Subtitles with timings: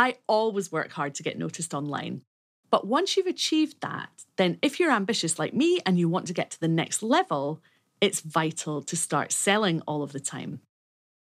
[0.00, 2.22] I always work hard to get noticed online.
[2.70, 6.32] But once you've achieved that, then if you're ambitious like me and you want to
[6.32, 7.60] get to the next level,
[8.00, 10.60] it's vital to start selling all of the time.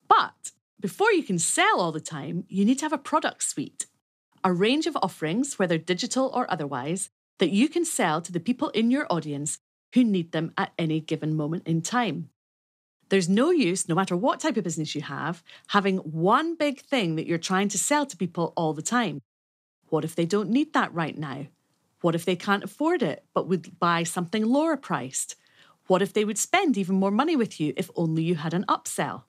[0.07, 3.87] But before you can sell all the time, you need to have a product suite,
[4.43, 7.09] a range of offerings, whether digital or otherwise,
[7.39, 9.57] that you can sell to the people in your audience
[9.95, 12.29] who need them at any given moment in time.
[13.10, 17.16] There's no use, no matter what type of business you have, having one big thing
[17.16, 19.21] that you're trying to sell to people all the time.
[19.89, 21.48] What if they don't need that right now?
[22.02, 25.36] What if they can't afford it but would buy something lower priced?
[25.88, 28.66] What if they would spend even more money with you if only you had an
[28.70, 29.23] upsell?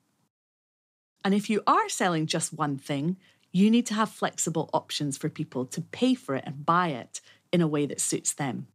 [1.24, 3.16] And if you are selling just one thing,
[3.50, 7.20] you need to have flexible options for people to pay for it and buy it
[7.50, 8.68] in a way that suits them.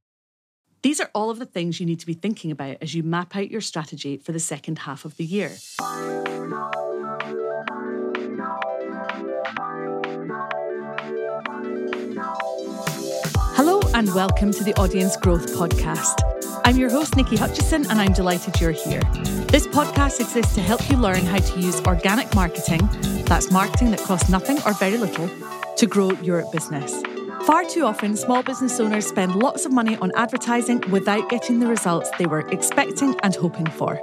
[0.85, 3.35] These are all of the things you need to be thinking about as you map
[3.35, 5.51] out your strategy for the second half of the year.
[13.55, 16.21] Hello, and welcome to the Audience Growth Podcast.
[16.63, 19.01] I'm your host, Niki Hutchison, and I'm delighted you're here.
[19.47, 22.87] This podcast exists to help you learn how to use organic marketing,
[23.25, 25.27] that's marketing that costs nothing or very little,
[25.77, 27.01] to grow your business.
[27.45, 31.67] Far too often, small business owners spend lots of money on advertising without getting the
[31.67, 34.01] results they were expecting and hoping for.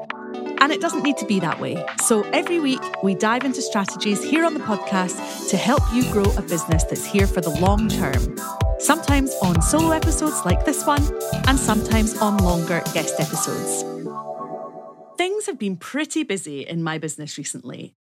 [0.60, 1.84] And it doesn't need to be that way.
[2.04, 6.22] So every week, we dive into strategies here on the podcast to help you grow
[6.36, 8.38] a business that's here for the long term.
[8.78, 11.02] Sometimes on solo episodes like this one,
[11.48, 13.82] and sometimes on longer guest episodes.
[15.18, 17.96] Things have been pretty busy in my business recently.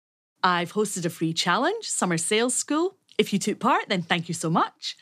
[0.42, 2.96] I've hosted a free challenge, Summer Sales School.
[3.18, 4.96] If you took part, then thank you so much.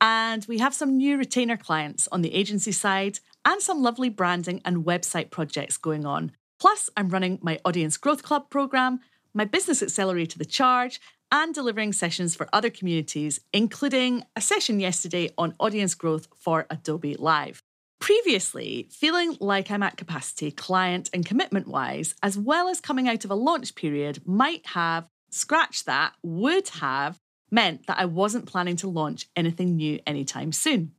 [0.00, 4.60] And we have some new retainer clients on the agency side and some lovely branding
[4.64, 6.32] and website projects going on.
[6.60, 9.00] Plus, I'm running my Audience Growth Club program,
[9.34, 15.30] my Business Accelerator The Charge, and delivering sessions for other communities, including a session yesterday
[15.36, 17.62] on audience growth for Adobe Live.
[18.00, 23.24] Previously, feeling like I'm at capacity, client and commitment wise, as well as coming out
[23.24, 28.76] of a launch period, might have, scratch that, would have meant that I wasn't planning
[28.76, 30.92] to launch anything new anytime soon.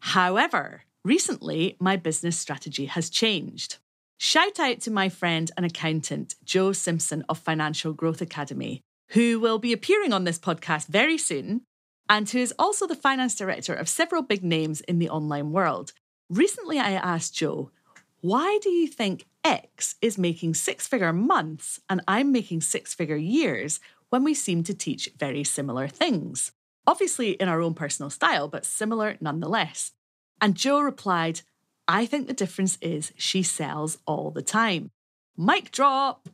[0.00, 3.78] However, recently my business strategy has changed.
[4.18, 9.58] Shout out to my friend and accountant, Joe Simpson of Financial Growth Academy, who will
[9.58, 11.62] be appearing on this podcast very soon,
[12.08, 15.92] and who is also the finance director of several big names in the online world.
[16.30, 17.70] Recently, I asked Joe,
[18.20, 23.16] why do you think X is making six figure months and I'm making six figure
[23.16, 23.80] years
[24.14, 26.52] when we seem to teach very similar things.
[26.86, 29.90] Obviously, in our own personal style, but similar nonetheless.
[30.40, 31.40] And Joe replied,
[31.88, 34.92] I think the difference is she sells all the time.
[35.36, 36.28] Mic drop!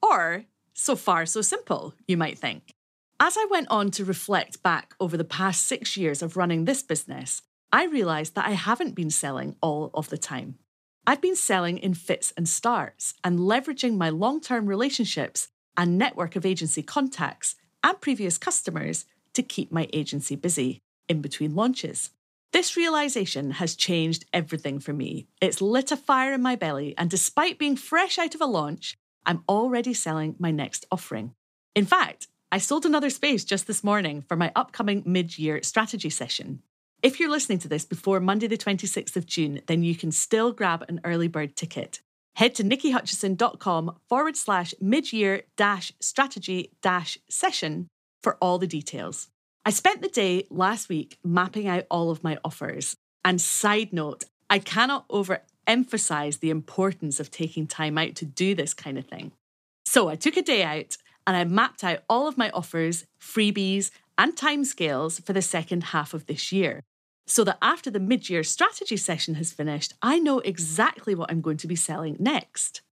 [0.00, 2.72] Or, so far, so simple, you might think.
[3.18, 6.84] As I went on to reflect back over the past six years of running this
[6.84, 10.54] business, I realised that I haven't been selling all of the time.
[11.04, 16.36] I've been selling in fits and starts and leveraging my long term relationships a network
[16.36, 19.04] of agency contacts and previous customers
[19.34, 22.10] to keep my agency busy in between launches.
[22.52, 25.26] This realization has changed everything for me.
[25.40, 28.96] It's lit a fire in my belly, and despite being fresh out of a launch,
[29.26, 31.34] I'm already selling my next offering.
[31.74, 36.10] In fact, I sold another space just this morning for my upcoming mid year strategy
[36.10, 36.62] session.
[37.02, 40.52] If you're listening to this before Monday, the 26th of June, then you can still
[40.52, 42.00] grab an early bird ticket.
[42.36, 47.88] Head to nikihutchison.com forward slash mid year dash strategy dash session
[48.22, 49.28] for all the details.
[49.64, 52.96] I spent the day last week mapping out all of my offers.
[53.24, 58.74] And side note, I cannot overemphasize the importance of taking time out to do this
[58.74, 59.32] kind of thing.
[59.86, 60.96] So I took a day out
[61.26, 66.12] and I mapped out all of my offers, freebies, and timescales for the second half
[66.12, 66.82] of this year
[67.26, 71.40] so that after the mid year strategy session has finished, I know exactly what I'm
[71.40, 72.82] going to be selling next.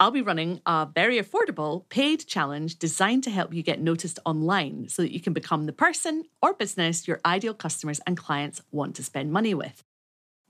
[0.00, 4.88] I'll be running a very affordable paid challenge designed to help you get noticed online
[4.88, 8.94] so that you can become the person or business your ideal customers and clients want
[8.96, 9.82] to spend money with.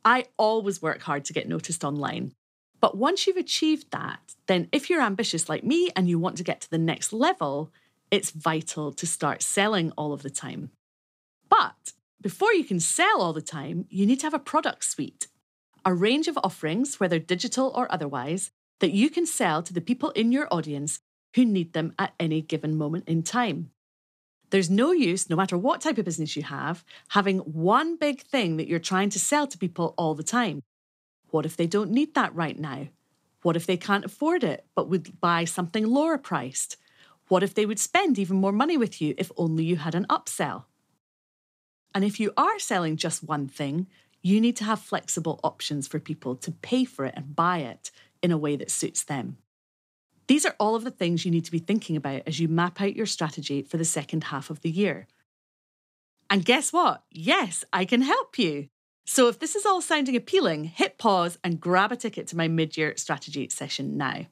[0.05, 2.35] I always work hard to get noticed online.
[2.81, 6.44] But once you've achieved that, then if you're ambitious like me and you want to
[6.44, 7.73] get to the next level,
[8.11, 10.71] it's vital to start selling all of the time.
[11.49, 15.29] But before you can sell all the time, you need to have a product suite,
[15.85, 18.50] a range of offerings, whether digital or otherwise,
[18.81, 21.00] that you can sell to the people in your audience
[21.35, 23.70] who need them at any given moment in time.
[24.50, 28.56] There's no use, no matter what type of business you have, having one big thing
[28.56, 30.62] that you're trying to sell to people all the time.
[31.31, 32.88] What if they don't need that right now?
[33.43, 36.76] What if they can't afford it but would buy something lower priced?
[37.29, 40.06] What if they would spend even more money with you if only you had an
[40.06, 40.64] upsell?
[41.94, 43.87] And if you are selling just one thing,
[44.23, 47.90] you need to have flexible options for people to pay for it and buy it
[48.23, 49.38] in a way that suits them.
[50.26, 52.81] These are all of the things you need to be thinking about as you map
[52.81, 55.06] out your strategy for the second half of the year.
[56.29, 57.02] And guess what?
[57.11, 58.69] Yes, I can help you.
[59.06, 62.46] So if this is all sounding appealing, hit pause and grab a ticket to my
[62.46, 64.26] mid year strategy session now.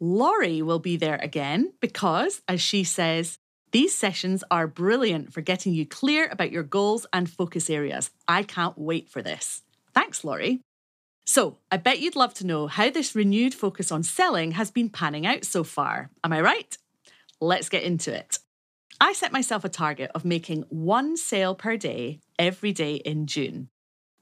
[0.00, 3.38] Laurie will be there again because, as she says,
[3.72, 8.10] these sessions are brilliant for getting you clear about your goals and focus areas.
[8.28, 9.62] I can't wait for this.
[9.94, 10.60] Thanks, Laurie.
[11.24, 14.90] So, I bet you'd love to know how this renewed focus on selling has been
[14.90, 16.10] panning out so far.
[16.22, 16.76] Am I right?
[17.40, 18.38] Let's get into it.
[19.00, 23.68] I set myself a target of making one sale per day every day in June.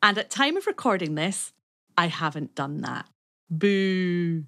[0.03, 1.53] And at time of recording this,
[1.99, 3.07] I haven't done that.
[3.51, 4.45] Boo.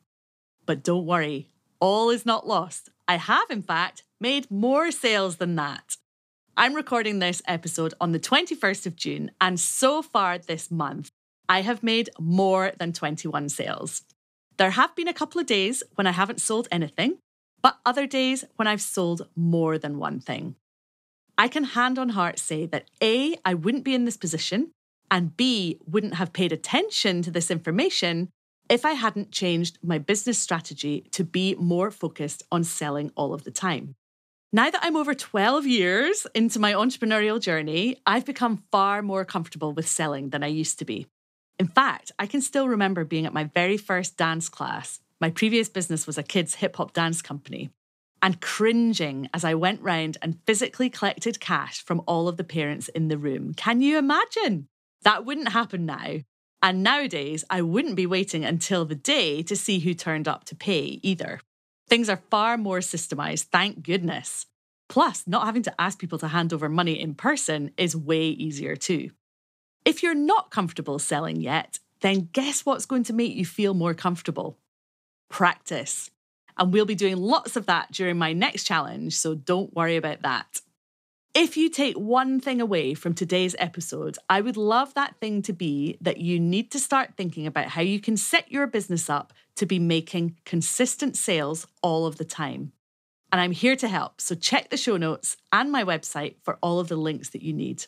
[0.64, 1.50] But don't worry,
[1.80, 2.90] all is not lost.
[3.08, 5.96] I have, in fact, made more sales than that.
[6.56, 11.10] I'm recording this episode on the 21st of June, and so far this month,
[11.48, 14.02] I have made more than 21 sales.
[14.58, 17.18] There have been a couple of days when I haven't sold anything,
[17.62, 20.54] but other days when I've sold more than one thing.
[21.36, 24.70] I can hand on heart say that A, I wouldn't be in this position,
[25.10, 28.28] and B, wouldn't have paid attention to this information
[28.70, 33.42] if I hadn't changed my business strategy to be more focused on selling all of
[33.42, 33.96] the time.
[34.54, 39.72] Now that I'm over 12 years into my entrepreneurial journey, I've become far more comfortable
[39.72, 41.06] with selling than I used to be.
[41.58, 45.00] In fact, I can still remember being at my very first dance class.
[45.22, 47.70] My previous business was a kids' hip hop dance company.
[48.20, 52.88] And cringing as I went round and physically collected cash from all of the parents
[52.88, 53.54] in the room.
[53.54, 54.68] Can you imagine?
[55.00, 56.18] That wouldn't happen now.
[56.60, 60.54] And nowadays, I wouldn't be waiting until the day to see who turned up to
[60.54, 61.40] pay either.
[61.92, 64.46] Things are far more systemized, thank goodness.
[64.88, 68.76] Plus, not having to ask people to hand over money in person is way easier
[68.76, 69.10] too.
[69.84, 73.92] If you're not comfortable selling yet, then guess what's going to make you feel more
[73.92, 74.56] comfortable?
[75.28, 76.10] Practice.
[76.56, 80.22] And we'll be doing lots of that during my next challenge, so don't worry about
[80.22, 80.62] that.
[81.34, 85.54] If you take one thing away from today's episode, I would love that thing to
[85.54, 89.32] be that you need to start thinking about how you can set your business up
[89.56, 92.72] to be making consistent sales all of the time.
[93.30, 96.80] And I'm here to help, so check the show notes and my website for all
[96.80, 97.86] of the links that you need.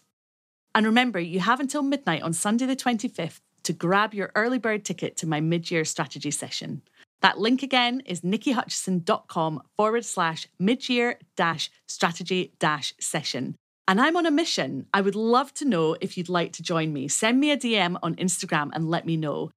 [0.74, 4.86] And remember, you have until midnight on Sunday, the 25th, to grab your early bird
[4.86, 6.80] ticket to my mid year strategy session.
[7.24, 13.56] That link again is nikihutchison.com forward slash mid year dash strategy dash session.
[13.88, 14.88] And I'm on a mission.
[14.92, 17.08] I would love to know if you'd like to join me.
[17.08, 19.50] Send me a DM on Instagram and let me know.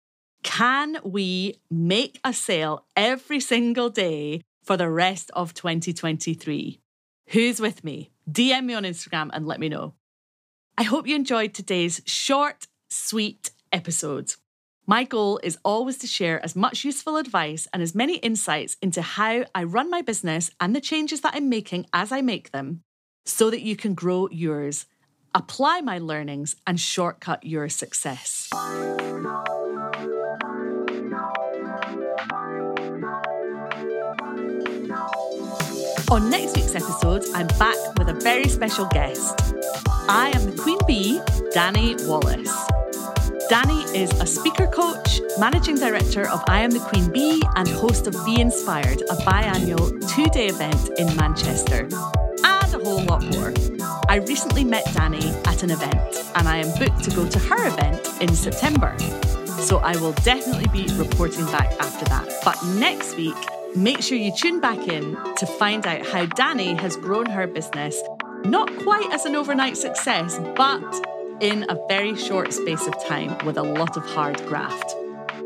[0.44, 6.80] Can we make a sale every single day for the rest of 2023?
[7.32, 8.12] Who's with me?
[8.32, 9.94] DM me on Instagram and let me know.
[10.78, 14.36] I hope you enjoyed today's short, sweet episode.
[14.90, 19.02] My goal is always to share as much useful advice and as many insights into
[19.02, 22.84] how I run my business and the changes that I'm making as I make them
[23.26, 24.86] so that you can grow yours,
[25.36, 28.48] apply my learnings, and shortcut your success.
[36.10, 39.36] On next week's episode, I'm back with a very special guest.
[40.08, 41.20] I am the Queen Bee,
[41.54, 42.67] Dani Wallace.
[43.50, 48.06] Dani is a speaker coach, managing director of I Am the Queen Bee, and host
[48.06, 51.88] of Be Inspired, a biannual two day event in Manchester.
[52.44, 53.54] And a whole lot more.
[54.10, 55.98] I recently met Dani at an event,
[56.36, 58.94] and I am booked to go to her event in September.
[59.62, 62.28] So I will definitely be reporting back after that.
[62.44, 63.38] But next week,
[63.78, 67.98] make sure you tune back in to find out how Dani has grown her business,
[68.44, 70.84] not quite as an overnight success, but
[71.42, 74.96] in a very short space of time with a lot of hard graft.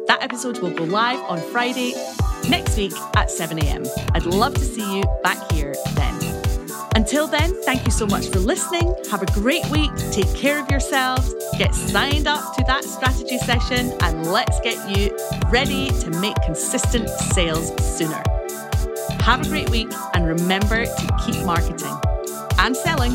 [0.07, 1.93] That episode will go live on Friday
[2.47, 3.87] next week at 7am.
[4.13, 6.41] I'd love to see you back here then.
[6.95, 8.93] Until then, thank you so much for listening.
[9.09, 9.91] Have a great week.
[10.11, 11.33] Take care of yourselves.
[11.57, 15.15] Get signed up to that strategy session and let's get you
[15.49, 18.21] ready to make consistent sales sooner.
[19.21, 21.95] Have a great week and remember to keep marketing
[22.59, 23.11] and selling.